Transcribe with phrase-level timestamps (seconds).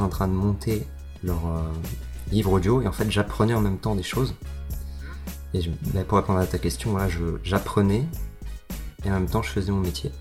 [0.00, 0.86] en train de monter
[1.22, 1.40] leur
[2.30, 4.34] livre audio et en fait j'apprenais en même temps des choses.
[5.54, 5.60] Et
[6.04, 7.08] pour répondre à ta question, voilà,
[7.42, 8.04] j'apprenais
[9.04, 10.12] et en même temps je faisais mon métier.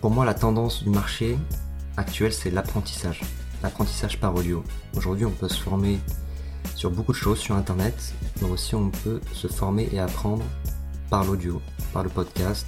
[0.00, 1.36] Pour moi, la tendance du marché
[1.96, 3.20] actuel, c'est l'apprentissage.
[3.62, 4.64] L'apprentissage par audio.
[4.96, 5.98] Aujourd'hui, on peut se former
[6.78, 10.44] sur beaucoup de choses sur Internet, mais aussi on peut se former et apprendre
[11.10, 11.60] par l'audio,
[11.92, 12.66] par le podcast.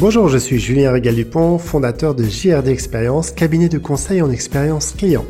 [0.00, 5.24] Bonjour, je suis Julien Régal-Dupont, fondateur de JRD Expérience, cabinet de conseil en expérience client.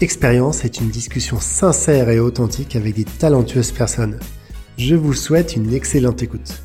[0.00, 4.18] Expérience est une discussion sincère et authentique avec des talentueuses personnes.
[4.78, 6.62] Je vous souhaite une excellente écoute.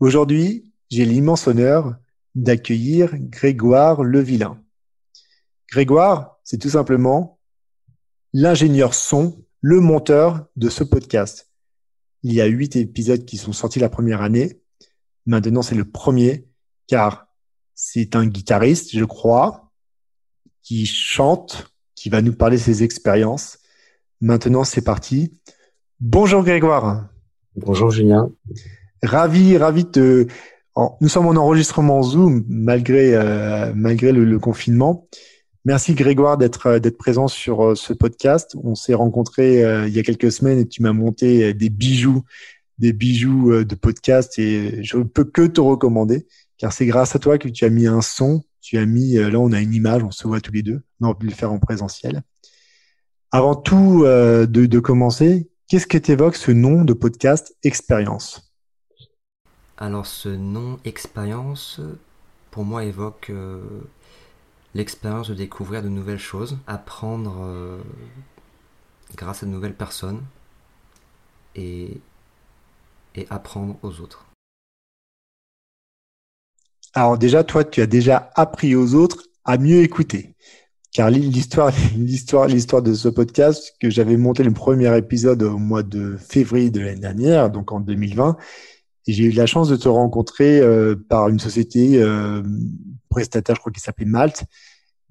[0.00, 1.94] Aujourd'hui, j'ai l'immense honneur
[2.34, 4.58] d'accueillir Grégoire Levillain.
[5.70, 7.38] Grégoire, c'est tout simplement
[8.32, 11.50] l'ingénieur son, le monteur de ce podcast.
[12.22, 14.62] Il y a huit épisodes qui sont sortis la première année.
[15.26, 16.48] Maintenant, c'est le premier
[16.86, 17.26] car
[17.74, 19.70] c'est un guitariste, je crois,
[20.62, 23.58] qui chante, qui va nous parler de ses expériences.
[24.22, 25.42] Maintenant, c'est parti.
[26.00, 27.10] Bonjour Grégoire.
[27.54, 28.32] Bonjour Julien.
[29.02, 30.26] Ravi, ravi de.
[31.00, 35.08] Nous sommes en enregistrement Zoom malgré euh, malgré le, confinement.
[35.64, 38.56] Merci Grégoire d'être euh, d'être présent sur euh, ce podcast.
[38.62, 42.24] On s'est rencontrés il y a quelques semaines et tu m'as monté des bijoux,
[42.78, 46.26] des bijoux de podcast et je ne peux que te recommander
[46.58, 49.38] car c'est grâce à toi que tu as mis un son, tu as mis, là
[49.38, 51.52] on a une image, on se voit tous les deux, on aurait pu le faire
[51.52, 52.22] en présentiel.
[53.32, 58.49] Avant tout de, commencer, qu'est-ce que t'évoque ce nom de podcast Expérience?
[59.80, 61.80] Alors ce nom Expérience,
[62.50, 63.62] pour moi, évoque euh,
[64.74, 67.80] l'expérience de découvrir de nouvelles choses, apprendre
[69.16, 70.22] grâce à de nouvelles personnes
[71.54, 72.00] et,
[73.28, 74.26] apprendre aux autres.
[76.94, 80.34] Alors déjà, toi, tu as déjà appris aux autres à mieux écouter.
[80.92, 85.82] Car l'histoire, l'histoire, l'histoire de ce podcast, que j'avais monté le premier épisode au mois
[85.82, 88.79] de février de l'année dernière, donc en 2020, et
[89.12, 92.42] j'ai eu la chance de te rencontrer euh, par une société euh,
[93.08, 94.44] prestataire, je crois qu'il s'appelait Malte,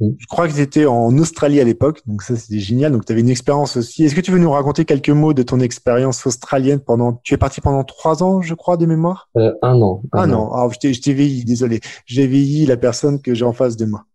[0.01, 2.93] je crois que tu étais en Australie à l'époque, donc ça c'était génial.
[2.93, 4.05] Donc tu avais une expérience aussi.
[4.05, 7.37] Est-ce que tu veux nous raconter quelques mots de ton expérience australienne pendant Tu es
[7.37, 9.29] parti pendant trois ans, je crois, de mémoire?
[9.35, 10.01] Euh, un an.
[10.13, 10.51] Un, an.
[10.53, 11.81] Ah, je t'ai vieilli, désolé.
[12.05, 14.05] J'ai vieilli la personne que j'ai en face de moi.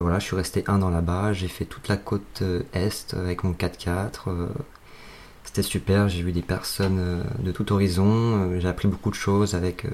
[0.00, 1.32] Voilà, je suis resté un an là-bas.
[1.32, 4.48] J'ai fait toute la côte euh, est avec mon 4x4.
[5.52, 6.08] Euh, c'était super.
[6.08, 8.58] J'ai vu des personnes de tout horizon.
[8.58, 9.86] J'ai appris beaucoup de choses avec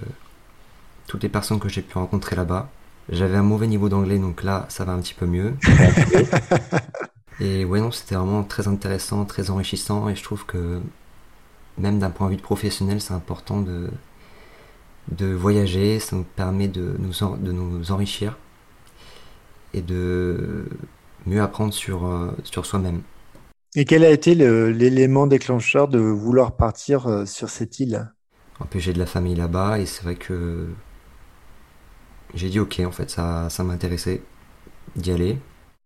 [1.06, 2.70] toutes les personnes que j'ai pu rencontrer là-bas.
[3.10, 5.54] J'avais un mauvais niveau d'anglais, donc là, ça va un petit peu mieux.
[7.40, 10.80] et ouais, non, c'était vraiment très intéressant, très enrichissant, et je trouve que
[11.78, 13.90] même d'un point de vue professionnel, c'est important de,
[15.12, 18.36] de voyager, ça nous permet de nous, de nous enrichir
[19.74, 20.66] et de
[21.26, 23.02] mieux apprendre sur, euh, sur soi-même.
[23.74, 28.12] Et quel a été l'élément déclencheur de vouloir partir euh, sur cette île?
[28.60, 30.68] En plus, j'ai de la famille là-bas et c'est vrai que
[32.34, 34.22] j'ai dit ok, en fait, ça, ça m'intéressait
[34.96, 35.38] d'y aller.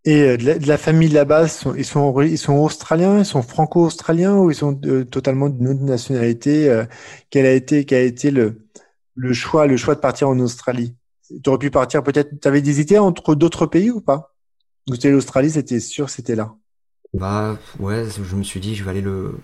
[0.04, 4.50] Et euh, de la, famille là-bas, ils sont, ils sont australiens, ils sont franco-australiens ou
[4.50, 6.84] ils sont euh, totalement d'une autre nationalité euh,
[7.30, 8.66] Quel a été, quel a été le,
[9.14, 10.96] le choix, le choix de partir en Australie?
[11.42, 12.30] Tu aurais pu partir peut-être.
[12.40, 14.34] Tu avais hésité entre d'autres pays ou pas?
[14.90, 16.54] Ou c'était l'Australie, c'était sûr, c'était là?
[17.14, 19.38] Bah ouais, je me suis dit, je vais aller le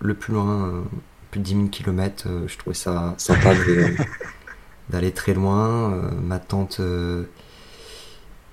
[0.00, 0.84] le plus loin,
[1.30, 2.28] plus de 10 000 km.
[2.46, 3.54] je trouvais ça sympa
[4.90, 5.92] d'aller très loin.
[5.92, 7.24] Euh, ma tante euh,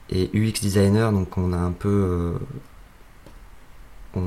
[0.10, 2.38] est UX designer, donc on a un peu.
[4.16, 4.20] Euh,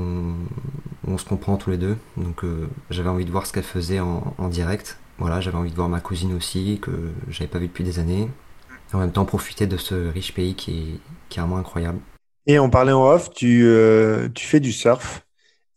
[1.07, 2.43] on, se comprend tous les deux, donc
[2.89, 4.97] j'avais envie de voir ce qu'elle faisait en, direct.
[5.17, 6.91] Voilà, j'avais envie de voir ma cousine aussi, que
[7.29, 8.29] j'avais pas vu depuis des années.
[8.93, 10.99] en même temps, profiter de ce riche pays qui est,
[11.29, 11.99] qui est vraiment incroyable.
[12.47, 13.67] Et on parlait en off, tu,
[14.33, 15.25] tu fais du surf.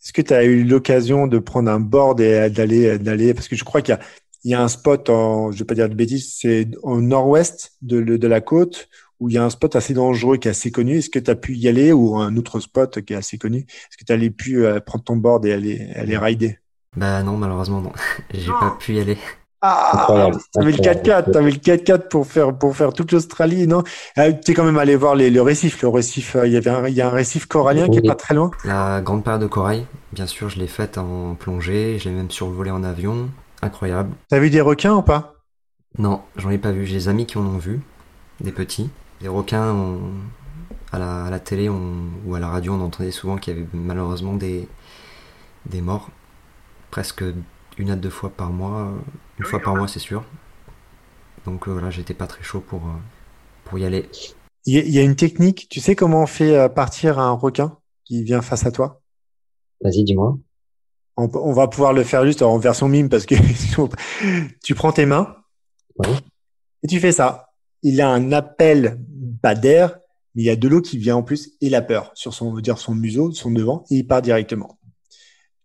[0.03, 3.57] Est-ce que tu as eu l'occasion de prendre un board et d'aller, d'aller, parce que
[3.57, 4.01] je crois qu'il y a,
[4.45, 7.73] il y a un spot en, je vais pas dire de bêtises, c'est au nord-ouest
[7.83, 8.89] de, de, la côte
[9.21, 10.99] où il y a un spot assez dangereux qui est assez connu.
[10.99, 13.59] Est-ce que tu as pu y aller ou un autre spot qui est assez connu?
[13.69, 16.59] Est-ce que tu allais pu euh, prendre ton board et aller aller rider?
[16.97, 17.93] Bah non, malheureusement non.
[18.33, 19.19] J'ai pas pu y aller.
[19.61, 23.83] Ah, t'avais le 4x4, t'avais le 4x4 pour faire pour faire toute l'Australie, non?
[24.19, 26.37] Euh, Tu es quand même allé voir les, le récif, le récif.
[26.37, 28.35] Euh, il y avait un, il y a un récif corallien qui est pas très
[28.35, 28.53] loin.
[28.65, 32.31] La grande part de corail, bien sûr, je l'ai faite en plongée, je l'ai même
[32.31, 34.15] survolé en avion, incroyable.
[34.29, 35.35] T'as vu des requins ou pas?
[35.99, 36.87] Non, j'en ai pas vu.
[36.87, 37.81] J'ai des amis qui en ont vu,
[38.41, 38.91] des petits.
[39.21, 39.75] Des requins,
[40.93, 43.67] à, la, à, la, télé ou à la radio, on entendait souvent qu'il y avait
[43.73, 44.69] malheureusement des
[45.67, 46.11] des morts,
[46.91, 47.25] presque
[47.79, 48.93] une à deux fois par mois
[49.39, 50.25] une fois par mois, c'est sûr.
[51.45, 52.99] Donc euh, voilà, j'étais pas très chaud pour, euh,
[53.65, 54.09] pour y aller.
[54.67, 55.69] Il y, a une technique.
[55.71, 59.01] Tu sais comment on fait euh, partir un requin qui vient face à toi?
[59.83, 60.39] Vas-y, dis-moi.
[61.17, 63.35] On, va pouvoir le faire juste en version mime parce que
[64.63, 65.35] tu prends tes mains
[66.83, 67.51] et tu fais ça.
[67.83, 69.01] Il a un appel,
[69.43, 69.99] pas d'air,
[70.35, 72.55] mais il y a de l'eau qui vient en plus et la peur sur son,
[72.59, 74.79] dire son museau, son devant, et il part directement.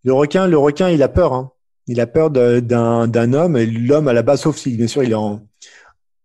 [0.03, 1.33] Le requin, le requin, il a peur.
[1.33, 1.51] Hein.
[1.87, 5.13] Il a peur d'un homme, et l'homme à la base, sauf si bien sûr il
[5.13, 5.45] a en,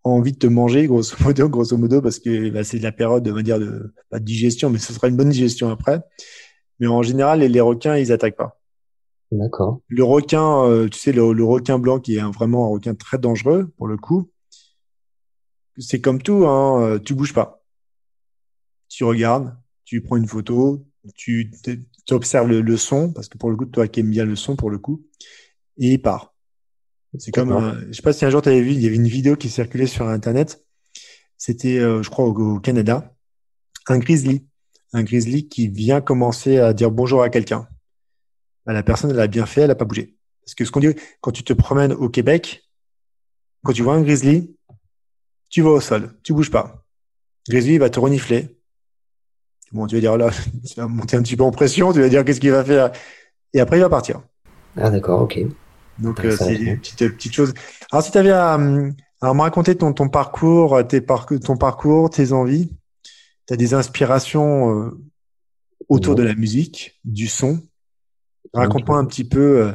[0.04, 3.34] envie de te manger, grosso modo, grosso modo, parce que bah, c'est la période, on
[3.34, 6.00] va dire, de, pas de digestion, mais ce sera une bonne digestion après.
[6.80, 8.60] Mais en général, les, requins, ils attaquent pas.
[9.30, 9.80] D'accord.
[9.88, 13.70] Le requin, euh, tu sais, le, requin blanc qui est vraiment un requin très dangereux
[13.76, 14.30] pour le coup.
[15.76, 17.62] C'est comme tout, hein, euh, tu bouges pas.
[18.88, 19.54] Tu regardes,
[19.84, 20.84] tu prends une photo,
[21.14, 21.52] tu
[22.10, 24.56] observes le, le, son, parce que pour le coup, toi qui aimes bien le son
[24.56, 25.04] pour le coup,
[25.78, 26.34] et il part.
[27.18, 28.96] C'est comme, un, je sais pas si un jour tu avais vu, il y avait
[28.96, 30.64] une vidéo qui circulait sur Internet.
[31.38, 33.14] C'était, euh, je crois, au, Canada,
[33.86, 34.46] un grizzly,
[34.92, 37.66] un grizzly qui vient commencer à dire bonjour à quelqu'un.
[38.66, 40.16] Bah, la personne, elle a bien fait, elle a pas bougé.
[40.44, 42.68] Parce que ce qu'on dit, quand tu te promènes au Québec,
[43.64, 44.54] quand tu vois un grizzly,
[45.48, 46.84] tu vas au sol, tu bouges pas.
[47.48, 48.58] grizzly va te renifler.
[49.72, 50.30] Bon, tu vas dire là,
[50.66, 52.92] tu vas monter un petit peu en pression, tu vas dire qu'est-ce qu'il va faire,
[53.54, 54.22] et après il va partir.
[54.76, 55.38] Ah d'accord, ok.
[55.98, 57.54] Donc euh, c'est une petite, petite chose.
[57.90, 58.92] Alors si tu avais à, me
[59.22, 62.70] raconter ton, ton parcours, tes ton parcours, tes envies,
[63.46, 65.00] tu as des inspirations euh,
[65.88, 67.60] autour de la musique, du son.
[68.54, 69.72] Raconte-moi un petit peu euh,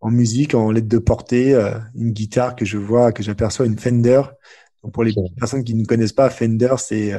[0.00, 1.54] en musique, en lettre de portée,
[1.94, 4.22] une guitare que je vois, que j'aperçois, une Fender.
[4.82, 7.12] Donc pour les personnes qui ne connaissent pas, Fender, c'est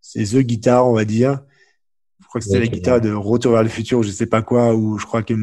[0.00, 1.40] c'est the guitare, on va dire.
[2.20, 4.74] Je crois que c'était la guitare de Retour vers le futur, je sais pas quoi,
[4.74, 5.34] ou je crois que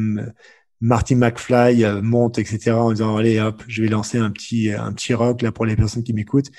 [0.80, 2.70] Marty McFly euh, monte, etc.
[2.72, 5.76] en disant allez hop, je vais lancer un petit un petit rock là pour les
[5.76, 6.50] personnes qui m'écoutent.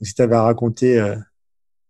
[0.00, 1.16] si tu avais à raconter euh,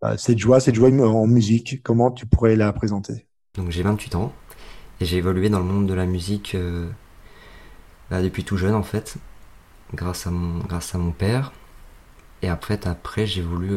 [0.01, 3.27] bah, cette joie, cette joie en musique, comment tu pourrais la présenter?
[3.55, 4.33] Donc j'ai 28 ans
[4.99, 6.89] et j'ai évolué dans le monde de la musique euh,
[8.09, 9.17] bah, depuis tout jeune en fait,
[9.93, 11.53] grâce à mon grâce à mon père.
[12.41, 13.71] Et après après j'ai voulu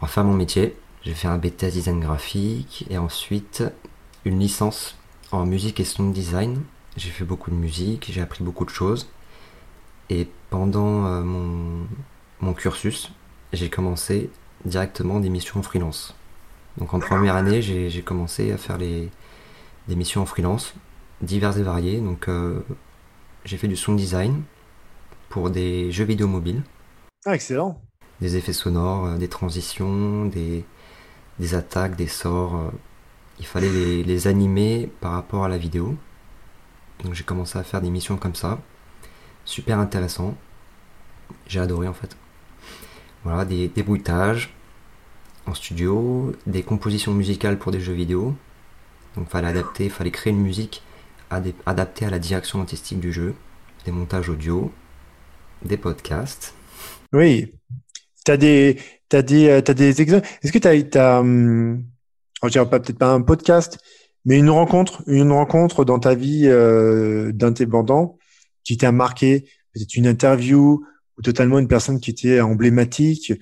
[0.00, 0.76] en faire mon métier.
[1.04, 3.64] J'ai fait un BTS design graphique et ensuite
[4.24, 4.96] une licence
[5.32, 6.62] en musique et sound design.
[6.96, 9.08] J'ai fait beaucoup de musique, j'ai appris beaucoup de choses.
[10.10, 11.86] Et pendant euh, mon,
[12.40, 13.12] mon, cursus,
[13.52, 14.30] j'ai commencé
[14.64, 16.14] directement des missions en freelance.
[16.76, 19.10] Donc en première année, j'ai commencé à faire les,
[19.88, 20.74] des missions en freelance,
[21.20, 22.00] diverses et variées.
[22.00, 22.60] Donc euh,
[23.44, 24.42] j'ai fait du sound design
[25.28, 26.62] pour des jeux vidéo mobiles.
[27.24, 27.80] Ah, excellent.
[28.20, 30.64] Des effets sonores, euh, des transitions, des,
[31.38, 32.72] des attaques, des sorts
[33.42, 35.96] il fallait les, animer par rapport à la vidéo.
[37.02, 38.60] Donc j'ai commencé à faire des missions comme ça.
[39.44, 40.36] Super intéressant.
[41.48, 42.16] J'ai adoré en fait.
[43.24, 44.54] Voilà, des, des bruitages
[45.46, 48.36] en studio, des compositions musicales pour des jeux vidéo.
[49.16, 50.84] Donc fallait adapter, fallait créer une musique
[51.66, 53.34] adaptée à la direction artistique du jeu,
[53.84, 54.70] des montages audio,
[55.64, 56.54] des podcasts.
[57.12, 57.52] Oui.
[58.24, 58.78] T'as des,
[59.12, 60.28] as des, euh, des exemples.
[60.44, 61.82] Est-ce que tu as, hum,
[62.48, 63.78] je dirais pas peut-être pas un podcast,
[64.24, 68.18] mais une rencontre, une rencontre dans ta vie euh, d'indépendant
[68.64, 70.84] qui t'a marqué, peut-être une interview
[71.18, 73.32] ou totalement une personne qui était emblématique,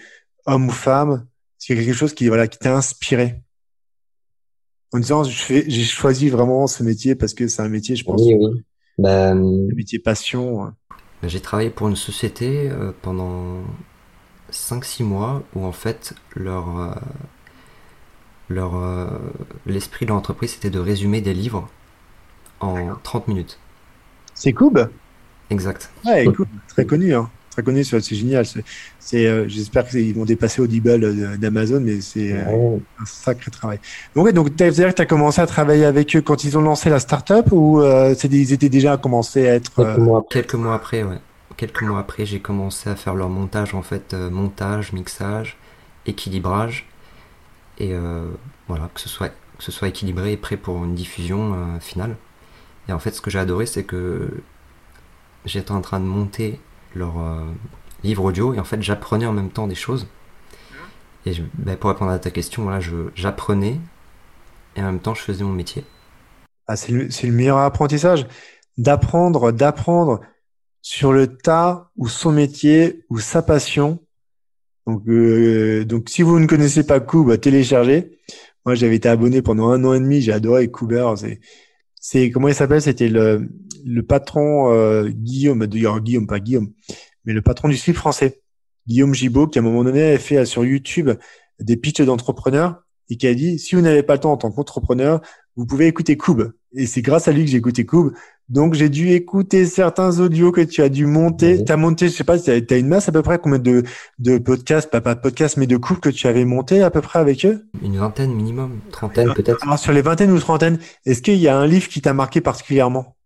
[0.47, 1.27] homme ou femme,
[1.59, 3.43] c'est quelque chose qui voilà qui t'a inspiré?
[4.93, 8.35] En disant j'ai choisi vraiment ce métier parce que c'est un métier, je pense, oui,
[8.35, 8.65] oui.
[8.99, 9.35] Bah, un
[9.75, 10.73] métier passion.
[11.23, 13.63] Bah, j'ai travaillé pour une société euh, pendant
[14.51, 16.95] 5-6 mois où en fait leur euh,
[18.51, 19.07] leur euh,
[19.65, 21.69] l'esprit de l'entreprise c'était de résumer des livres
[22.59, 23.59] en 30 minutes.
[24.35, 24.91] C'est Koub
[25.49, 25.91] Exact.
[26.05, 26.27] Ouais,
[26.69, 27.29] très connu, hein.
[27.51, 28.45] très connu, c'est génial.
[29.01, 33.81] C'est, euh, j'espère qu'ils vont dépasser Audible euh, d'Amazon, mais c'est un sacré travail.
[34.15, 37.01] Donc, ouais, donc tu as commencé à travailler avec eux quand ils ont lancé la
[37.01, 41.19] startup ou ils étaient déjà commencé à être quelques mois, quelques mois après, ouais.
[41.57, 45.59] Quelques mois après, j'ai commencé à faire leur montage en fait, montage, mixage,
[46.07, 46.90] équilibrage
[47.81, 48.31] et euh,
[48.69, 52.17] voilà, que ce, soit, que ce soit équilibré et prêt pour une diffusion euh, finale.
[52.89, 54.43] Et en fait, ce que j'ai adoré, c'est que
[55.47, 56.61] j'étais en train de monter
[56.95, 57.45] leur euh,
[58.05, 60.07] livre audio et en fait j'apprenais en même temps des choses.
[61.27, 62.81] Et ben, pour répondre à ta question, voilà,
[63.15, 63.79] j'apprenais
[64.77, 65.85] et en même temps je faisais mon métier.
[66.67, 68.27] Ah, c'est le, le, meilleur apprentissage
[68.79, 70.21] d'apprendre, d'apprendre
[70.83, 74.01] sur le tas ou son métier ou sa passion.
[74.87, 78.19] Donc, euh, donc si vous ne connaissez pas Cube, téléchargez.
[78.67, 80.21] Moi, j'avais été abonné pendant un an et demi.
[80.21, 81.15] J'ai adoré Kuber.
[82.01, 82.83] C'est, comment il s'appelle?
[82.83, 83.49] C'était le,
[83.85, 86.73] le patron euh, Guillaume, d'ailleurs Guillaume, pas Guillaume,
[87.25, 88.41] mais le patron du slip français,
[88.87, 91.11] Guillaume Gibault, qui à un moment donné a fait sur YouTube
[91.59, 94.51] des pitches d'entrepreneurs et qui a dit si vous n'avez pas le temps en tant
[94.51, 95.21] qu'entrepreneur,
[95.57, 96.43] vous pouvez écouter Cube.
[96.75, 98.13] Et c'est grâce à lui que j'ai écouté Cube.
[98.49, 101.65] Donc j'ai dû écouter certains audios que tu as dû monter.
[101.65, 103.85] Tu as monté, je sais pas, tu as, une masse à peu près combien de,
[104.19, 107.01] de podcasts, pas, pas de podcasts, mais de couples que tu avais monté à peu
[107.01, 107.65] près avec eux?
[107.83, 109.63] Une vingtaine minimum, trentaine peut-être.
[109.63, 112.41] Alors sur les vingtaines ou trentaines, est-ce qu'il y a un livre qui t'a marqué
[112.41, 113.17] particulièrement?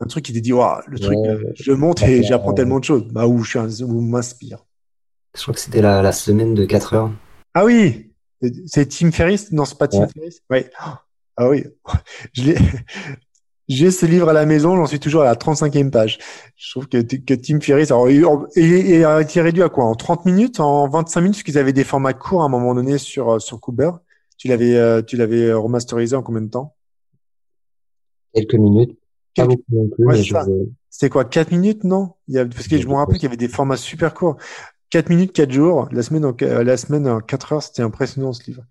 [0.00, 1.18] Un truc qui t'a dit, waouh, le truc,
[1.54, 3.06] je monte et j'apprends tellement de choses.
[3.08, 4.64] Bah où je suis, où m'inspire.
[5.36, 7.10] Je crois que c'était la, la semaine de 4 heures.
[7.54, 8.12] Ah oui,
[8.66, 9.52] c'est Tim Ferriss?
[9.52, 10.40] Non, c'est pas Tim Ferriss.
[10.50, 10.70] Ouais.
[11.36, 11.64] Ah oui,
[12.32, 12.52] je
[13.68, 16.18] J'ai ce livre à la maison, j'en suis toujours à la 35e page.
[16.56, 20.26] Je trouve que, que Tim Ferriss alors, il, a été réduit à quoi En 30
[20.26, 23.40] minutes, en 25 minutes, parce qu'ils avaient des formats courts à un moment donné sur,
[23.40, 23.92] sur Cooper.
[24.36, 26.74] Tu l'avais, euh, tu l'avais remasterisé en combien de temps?
[28.34, 28.98] Quelques minutes.
[29.32, 29.60] Quelques...
[30.90, 32.14] C'était quoi 4 minutes, non?
[32.28, 34.36] Il y a, Parce que je me rappelle qu'il y avait des formats super courts.
[34.90, 35.88] 4 minutes, 4 jours.
[35.92, 38.64] La semaine en, la semaine en 4 heures, c'était impressionnant ce livre.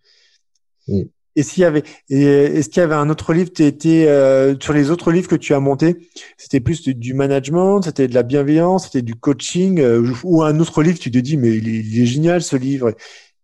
[1.35, 4.91] Et s'il y avait, est-ce qu'il y avait un autre livre, étais, euh, sur les
[4.91, 9.01] autres livres que tu as montés, c'était plus du management, c'était de la bienveillance, c'était
[9.01, 12.57] du coaching, euh, ou un autre livre, tu te dis, mais il est, génial ce
[12.57, 12.93] livre,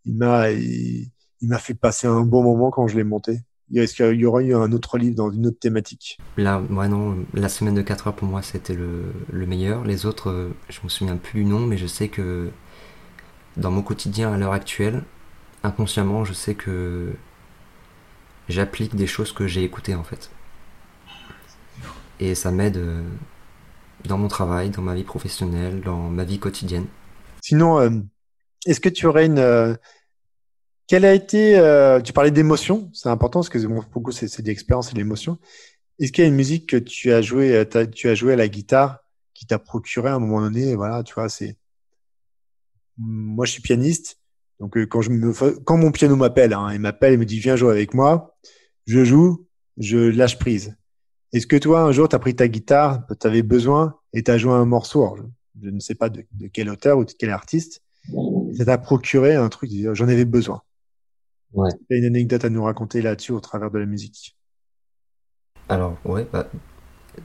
[0.05, 1.09] il m'a, il,
[1.41, 3.39] m'a fait passer un bon moment quand je l'ai monté.
[3.73, 6.17] Est-ce qu'il y aurait eu un autre livre dans une autre thématique?
[6.37, 9.83] Là, moi non, la semaine de 4 heures pour moi c'était le, le meilleur.
[9.83, 12.49] Les autres, euh, je me souviens plus du nom, mais je sais que
[13.57, 15.03] dans mon quotidien à l'heure actuelle,
[15.63, 17.11] inconsciemment, je sais que
[18.49, 20.29] j'applique des choses que j'ai écoutées en fait.
[22.19, 23.03] Et ça m'aide euh,
[24.05, 26.87] dans mon travail, dans ma vie professionnelle, dans ma vie quotidienne.
[27.41, 27.89] Sinon, euh,
[28.65, 29.39] est-ce que tu aurais une...
[29.39, 29.75] Euh,
[30.87, 31.55] quelle a été...
[32.05, 33.59] tu parlais d'émotion, c'est important parce que
[33.91, 35.37] beaucoup c'est d'expérience et l'émotion.
[35.99, 38.47] Est-ce qu'il y a une musique que tu as joué, tu as joué à la
[38.47, 38.99] guitare
[39.33, 41.57] qui t'a procuré à un moment donné, voilà, tu vois, c'est...
[42.97, 44.17] Moi, je suis pianiste,
[44.59, 45.33] donc quand, je me...
[45.63, 48.37] quand mon piano m'appelle, hein, il m'appelle et me dit viens jouer avec moi,
[48.85, 49.47] je joue,
[49.77, 50.75] je lâche prise.
[51.33, 54.31] Est-ce que toi, un jour, tu as pris ta guitare, tu avais besoin et tu
[54.31, 55.17] as joué un morceau,
[55.61, 57.83] je, ne sais pas de, quel auteur ou de quel artiste,
[58.57, 60.61] ça t'a procuré un truc, j'en avais besoin.
[61.53, 61.69] Ouais.
[61.89, 64.37] Tu as une anecdote à nous raconter là-dessus au travers de la musique?
[65.69, 66.49] Alors, ouais, bah,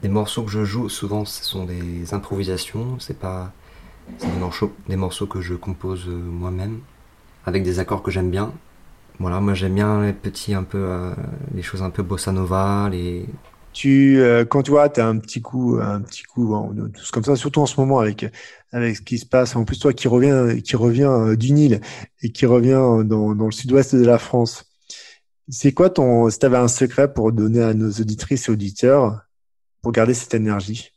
[0.01, 3.53] des morceaux que je joue, souvent, ce sont des improvisations, c'est pas
[4.19, 6.81] des morceaux, des morceaux que je compose euh, moi-même,
[7.45, 8.53] avec des accords que j'aime bien,
[9.19, 11.13] voilà, moi j'aime bien les petits un peu, euh,
[11.53, 13.25] les choses un peu bossa nova, les.
[13.71, 16.55] Tu, euh, quand tu vois, tu as un petit coup, un petit coup,
[16.93, 18.31] tout comme ça, surtout en ce moment avec
[18.71, 19.55] avec ce qui se passe.
[19.55, 21.81] En plus, toi qui reviens, qui revient euh, du Nil
[22.21, 24.65] et qui revient dans, dans le sud-ouest de la France.
[25.49, 29.21] C'est quoi ton, si tu avais un secret pour donner à nos auditrices et auditeurs
[29.81, 30.91] pour garder cette énergie?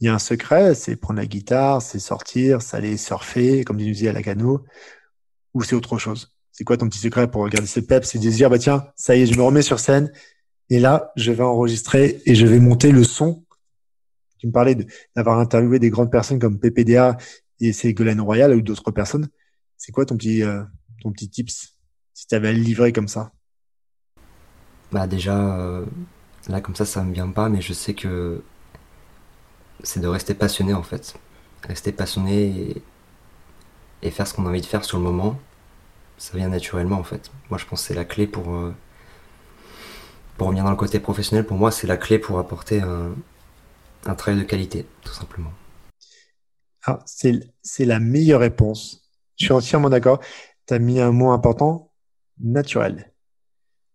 [0.00, 3.76] Il y a un secret, c'est prendre la guitare, c'est sortir, c'est aller surfer, comme
[3.76, 4.64] tu disais à la cano,
[5.54, 6.34] ou c'est autre chose?
[6.52, 9.16] C'est quoi ton petit secret pour garder ce peps C'est de dire, bah tiens, ça
[9.16, 10.12] y est, je me remets sur scène.
[10.68, 13.44] Et là, je vais enregistrer et je vais monter le son.
[14.38, 14.76] Tu me parlais
[15.16, 17.16] d'avoir interviewé des grandes personnes comme PPDA
[17.60, 19.28] et Ségolène Royal ou d'autres personnes.
[19.76, 20.62] C'est quoi ton petit, euh,
[21.02, 21.74] ton petit tips
[22.14, 23.32] si tu avais à le livrer comme ça?
[24.92, 25.84] Bah déjà, euh,
[26.48, 28.42] là comme ça, ça me vient pas, mais je sais que
[29.82, 31.14] c'est de rester passionné en fait.
[31.62, 32.82] Rester passionné et,
[34.02, 35.38] et faire ce qu'on a envie de faire sur le moment
[36.20, 37.30] ça vient naturellement en fait.
[37.48, 38.74] Moi je pense que c'est la clé pour, euh,
[40.36, 41.46] pour revenir dans le côté professionnel.
[41.46, 43.14] Pour moi c'est la clé pour apporter un,
[44.04, 45.50] un travail de qualité, tout simplement.
[46.84, 49.02] Ah, c'est la meilleure réponse.
[49.36, 50.20] Je suis entièrement d'accord.
[50.66, 51.92] Tu as mis un mot important,
[52.38, 53.14] naturel.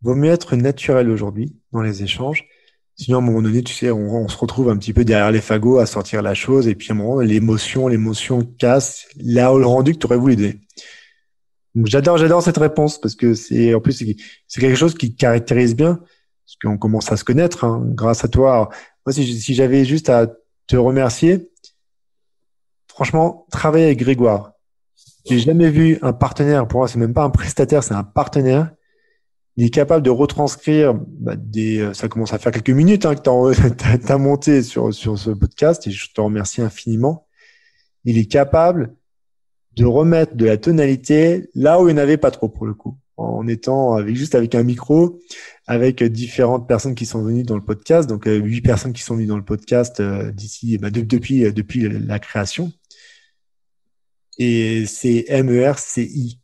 [0.01, 2.47] Vaut mieux être naturel aujourd'hui dans les échanges.
[2.97, 5.41] Sinon, à un moment donné, tu sais, on, se retrouve un petit peu derrière les
[5.41, 9.65] fagots à sortir la chose et puis à un moment, l'émotion, l'émotion casse là le
[9.65, 10.61] rendu que tu aurais voulu donner
[11.83, 14.03] j'adore, j'adore cette réponse parce que c'est en plus
[14.47, 18.27] c'est quelque chose qui caractérise bien parce qu'on commence à se connaître hein, grâce à
[18.27, 18.69] toi.
[19.05, 20.27] moi, si, si j'avais juste à
[20.67, 21.51] te remercier,
[22.87, 24.53] franchement, travailler avec Grégoire.
[25.27, 26.67] J'ai jamais vu un partenaire.
[26.67, 28.71] Pour moi, c'est même pas un prestataire, c'est un partenaire
[29.57, 31.79] il est capable de retranscrire bah, des.
[31.79, 35.31] Euh, ça commence à faire quelques minutes hein, que tu as, monté sur, sur ce
[35.31, 37.27] podcast et je te remercie infiniment.
[38.03, 38.95] Il est capable
[39.75, 42.73] de remettre de la tonalité là où il n'y en avait pas trop pour le
[42.73, 45.19] coup, en étant avec juste avec un micro,
[45.67, 49.15] avec différentes personnes qui sont venues dans le podcast, donc euh, huit personnes qui sont
[49.15, 52.71] venues dans le podcast euh, d'ici bah, depuis depuis la création.
[54.37, 56.41] Et c'est M E R C I,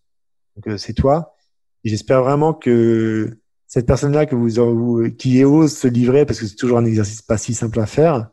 [0.56, 1.36] donc c'est toi
[1.84, 6.78] j'espère vraiment que cette personne-là que vous, qui ose se livrer, parce que c'est toujours
[6.78, 8.30] un exercice pas si simple à faire,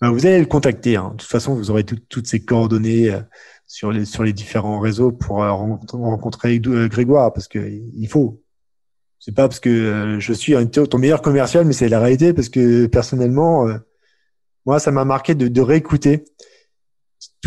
[0.00, 0.96] ben vous allez le contacter.
[0.96, 1.12] Hein.
[1.12, 3.20] De toute façon, vous aurez toutes ces coordonnées euh,
[3.66, 8.42] sur les sur les différents réseaux pour euh, rencontrer euh, Grégoire, parce que il faut.
[9.18, 12.86] C'est pas parce que je suis ton meilleur commercial, mais c'est la réalité, parce que
[12.86, 13.66] personnellement,
[14.66, 16.24] moi, ça m'a marqué de, de réécouter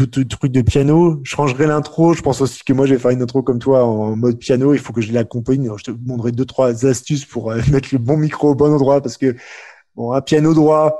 [0.08, 1.20] tout, truc de piano.
[1.24, 2.14] Je changerai l'intro.
[2.14, 4.74] Je pense aussi que moi, je vais faire une intro comme toi en mode piano.
[4.74, 5.70] Il faut que je l'accompagne.
[5.78, 9.02] Je te demanderai deux, trois astuces pour euh, mettre le bon micro au bon endroit
[9.02, 9.36] parce que,
[9.96, 11.00] bon, un piano droit,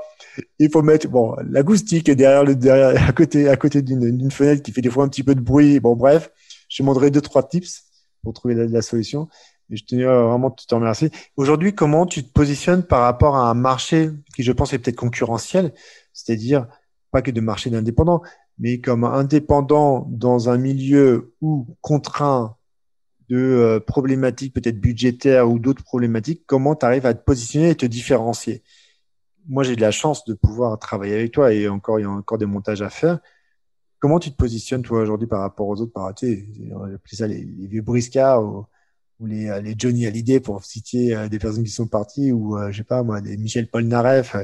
[0.58, 4.72] il faut mettre, bon, l'acoustique derrière le, derrière, à côté, à côté d'une fenêtre qui
[4.72, 5.80] fait des fois un petit peu de bruit.
[5.80, 6.30] Bon, bref,
[6.68, 7.84] je te demanderai deux, trois tips
[8.22, 9.28] pour trouver la, solution.
[9.70, 11.10] Et je tenais vraiment te remercier.
[11.36, 14.96] Aujourd'hui, comment tu te positionnes par rapport à un marché qui, je pense, est peut-être
[14.96, 15.72] concurrentiel,
[16.12, 16.66] c'est-à-dire
[17.10, 18.22] pas que de marché d'indépendants,
[18.60, 22.56] mais comme indépendant dans un milieu où contraint
[23.30, 27.74] de euh, problématiques peut-être budgétaires ou d'autres problématiques, comment tu arrives à te positionner et
[27.74, 28.62] te différencier?
[29.48, 32.10] Moi, j'ai de la chance de pouvoir travailler avec toi et encore, il y a
[32.10, 33.20] encore des montages à faire.
[33.98, 35.92] Comment tu te positionnes, toi, aujourd'hui, par rapport aux autres?
[35.92, 36.26] Par, tu
[37.06, 41.64] sais, ça les, vieux briscards ou, les, les, Johnny Hallyday, pour citer euh, des personnes
[41.64, 44.36] qui sont parties, ou, euh, je sais pas, moi, des Michel Polnareff.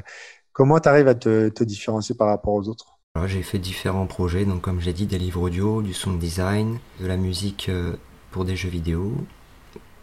[0.53, 2.96] Comment tu arrives à te différencier par rapport aux autres?
[3.27, 7.07] J'ai fait différents projets, donc comme j'ai dit, des livres audio, du sound design, de
[7.07, 7.97] la musique euh,
[8.31, 9.15] pour des jeux vidéo,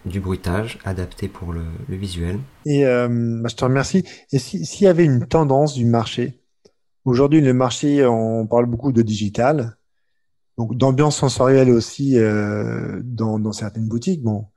[0.05, 2.39] du bruitage adapté pour le, visuel.
[2.65, 3.07] Et euh,
[3.41, 4.03] bah, je te remercie.
[4.31, 6.39] Et s'il y avait une tendance du marché,
[7.05, 9.77] aujourd'hui le marché, on parle beaucoup de digital,
[10.57, 14.23] donc d'ambiance sensorielle aussi euh, dans, dans certaines boutiques.
[14.23, 14.47] Bon,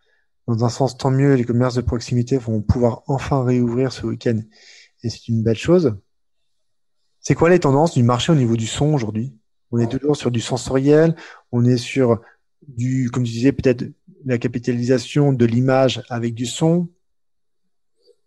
[0.46, 4.40] dans un sens, tant mieux, les commerces de proximité vont pouvoir enfin réouvrir ce week-end.
[5.02, 5.96] Et c'est une belle chose.
[7.26, 9.34] C'est quoi les tendances du marché au niveau du son aujourd'hui?
[9.72, 11.16] On est toujours sur du sensoriel,
[11.50, 12.20] on est sur
[12.68, 13.84] du, comme tu disais, peut-être
[14.24, 16.88] la capitalisation de l'image avec du son.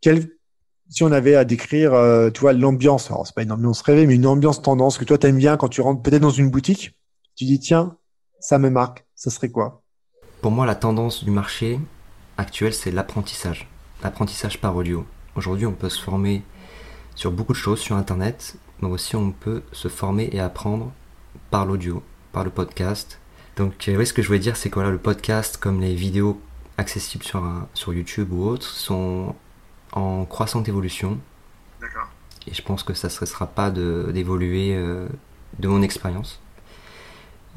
[0.04, 4.06] si on avait à décrire, euh, tu vois, l'ambiance, alors c'est pas une ambiance rêvée,
[4.06, 6.94] mais une ambiance tendance que toi t'aimes bien quand tu rentres peut-être dans une boutique,
[7.38, 7.96] tu dis tiens,
[8.42, 9.82] ça me marque, ça serait quoi?
[10.42, 11.80] Pour moi, la tendance du marché
[12.36, 13.70] actuel, c'est l'apprentissage,
[14.04, 15.06] l'apprentissage par audio.
[15.38, 16.44] Aujourd'hui, on peut se former
[17.16, 20.92] sur beaucoup de choses sur Internet, mais aussi on peut se former et apprendre
[21.52, 23.20] par l'audio, par le podcast.
[23.56, 25.96] Donc euh, oui, ce que je voulais dire, c'est que voilà, le podcast, comme les
[25.96, 26.40] vidéos
[26.78, 29.36] accessibles sur, sur YouTube ou autres, sont
[29.92, 31.20] en croissante évolution.
[31.82, 32.08] D'accord.
[32.48, 35.08] Et je pense que ça ne sera pas d'évoluer euh,
[35.60, 36.42] de, mon expérience.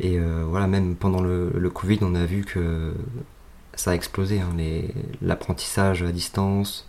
[0.00, 2.94] Et euh, voilà, même pendant le, le, Covid, on a vu que
[3.74, 4.40] ça a explosé.
[4.40, 4.50] Hein,
[5.20, 6.88] L'apprentissage à distance,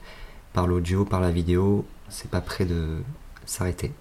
[0.53, 3.01] par l'audio, par la vidéo, c'est pas prêt de
[3.45, 3.91] s'arrêter.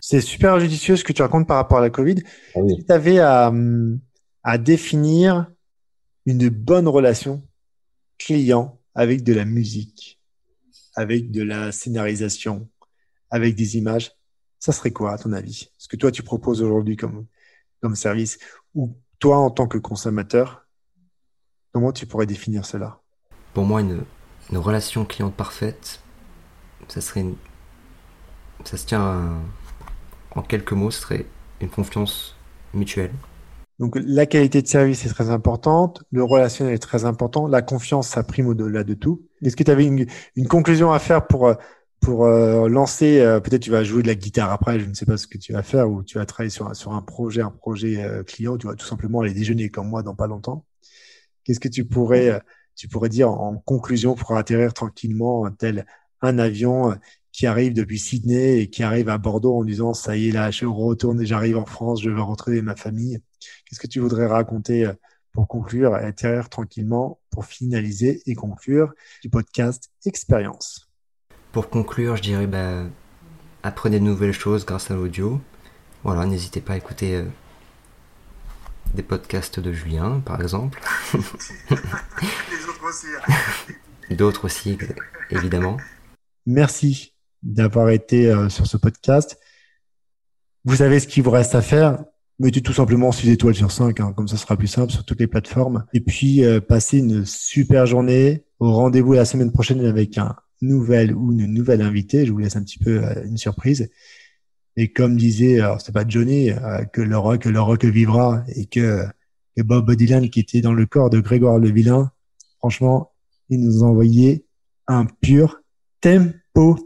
[0.00, 2.22] C'est super judicieux ce que tu racontes par rapport à la Covid.
[2.54, 3.52] Ah si tu avais à,
[4.42, 5.50] à définir
[6.26, 7.46] une bonne relation
[8.18, 10.20] client avec de la musique,
[10.94, 12.68] avec de la scénarisation,
[13.30, 14.12] avec des images,
[14.58, 15.70] ça serait quoi à ton avis?
[15.78, 17.26] Ce que toi tu proposes aujourd'hui comme,
[17.80, 18.38] comme service
[18.74, 20.66] ou toi en tant que consommateur,
[21.72, 23.00] comment tu pourrais définir cela?
[23.54, 24.04] Pour moi, une,
[24.50, 26.00] une relation client parfaite,
[26.88, 27.36] ça serait une...
[28.64, 29.40] ça se tient à
[30.34, 31.26] en quelques mots, ce serait
[31.60, 32.36] une confiance
[32.74, 33.12] mutuelle.
[33.80, 38.08] Donc la qualité de service est très importante, le relationnel est très important, la confiance,
[38.08, 39.22] ça prime au-delà de tout.
[39.42, 40.06] Est-ce que tu avais une,
[40.48, 41.54] conclusion à faire pour,
[41.98, 45.06] pour euh, lancer, euh, peut-être tu vas jouer de la guitare après, je ne sais
[45.06, 47.50] pas ce que tu vas faire, ou tu vas travailler sur, sur un projet, un
[47.50, 50.66] projet euh, client, tu vas tout simplement aller déjeuner comme moi dans pas longtemps.
[51.44, 52.38] Qu'est-ce que tu pourrais,
[52.76, 55.86] tu pourrais dire en conclusion pour atterrir tranquillement tel
[56.20, 56.94] un avion
[57.32, 60.50] qui arrive depuis Sydney et qui arrive à Bordeaux en disant ça y est là
[60.50, 63.20] je retourne j'arrive en France je vais retrouver ma famille.
[63.64, 64.92] Qu'est-ce que tu voudrais raconter euh,
[65.32, 70.90] pour conclure et atterrir tranquillement pour finaliser et conclure du podcast expérience?
[71.52, 72.84] Pour conclure je dirais bah,
[73.62, 75.40] apprenez de nouvelles choses grâce à l'audio.
[76.02, 77.24] Voilà n'hésitez pas à écouter euh,
[78.94, 80.80] des podcasts de Julien par exemple.
[84.10, 84.14] Hein.
[84.16, 84.76] d'autres aussi
[85.30, 85.76] évidemment.
[86.44, 89.38] Merci d'avoir été euh, sur ce podcast.
[90.64, 92.04] Vous savez ce qu'il vous reste à faire.
[92.38, 95.20] Mettez tout simplement 6 étoiles sur 5, hein, comme ça sera plus simple sur toutes
[95.20, 95.84] les plateformes.
[95.92, 98.44] Et puis, euh, passez une super journée.
[98.58, 102.26] au rendez-vous la semaine prochaine avec un nouvel ou une nouvelle invitée.
[102.26, 103.90] Je vous laisse un petit peu une surprise.
[104.76, 106.50] Et comme disait, alors c'est pas Johnny,
[106.92, 109.04] que le rock, le rock vivra et que,
[109.56, 112.12] Bob Dylan qui était dans le corps de Grégoire le Vilain,
[112.58, 113.12] franchement,
[113.50, 114.46] il nous a envoyé
[114.86, 115.60] un pur
[116.00, 116.78] tempo.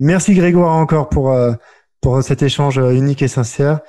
[0.00, 1.52] Merci Grégoire encore pour, euh,
[2.00, 3.80] pour cet échange unique et sincère.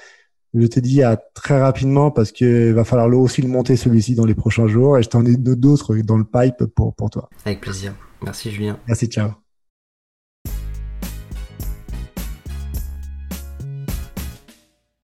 [0.53, 4.25] Je te dis à très rapidement parce que va falloir aussi le monter celui-ci dans
[4.25, 7.29] les prochains jours et je t'en ai d'autres dans le pipe pour, pour toi.
[7.45, 7.93] Avec plaisir.
[8.21, 8.77] Merci Julien.
[8.87, 9.40] Merci, ciao.